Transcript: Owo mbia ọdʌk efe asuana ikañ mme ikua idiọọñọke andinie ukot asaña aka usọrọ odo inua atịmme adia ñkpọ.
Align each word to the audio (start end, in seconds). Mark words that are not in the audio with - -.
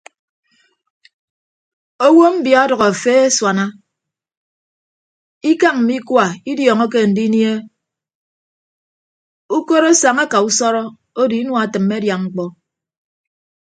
Owo 2.05 2.25
mbia 2.35 2.57
ọdʌk 2.63 2.81
efe 2.89 3.13
asuana 3.27 3.65
ikañ 5.51 5.75
mme 5.79 5.93
ikua 5.99 6.25
idiọọñọke 6.51 6.97
andinie 7.05 7.51
ukot 9.55 9.83
asaña 9.91 10.23
aka 10.27 10.37
usọrọ 10.47 10.83
odo 11.21 11.35
inua 11.41 11.59
atịmme 11.65 11.93
adia 11.97 12.15
ñkpọ. 12.23 12.45